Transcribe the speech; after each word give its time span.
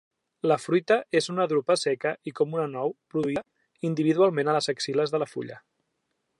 La 0.51 0.55
fruita 0.61 0.95
és 1.19 1.27
una 1.33 1.45
drupa 1.51 1.75
seca 1.81 2.13
i 2.31 2.33
com 2.41 2.57
una 2.57 2.65
anou, 2.69 2.95
produïda 3.15 3.43
individualment 3.93 4.51
a 4.53 4.57
les 4.59 4.73
axil·les 4.77 5.15
de 5.17 5.25
la 5.25 5.33
fulla. 5.35 5.63